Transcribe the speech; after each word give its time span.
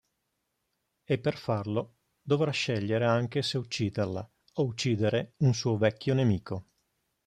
E 1.05 1.19
per 1.19 1.37
farlo, 1.37 1.97
dovrà 2.23 2.49
scegliere 2.49 3.05
anche 3.05 3.43
se 3.43 3.59
ucciderla 3.59 4.27
o 4.53 4.63
uccidere 4.63 5.35
un 5.41 5.53
suo 5.53 5.77
vecchio 5.77 6.15
nemico. 6.15 6.65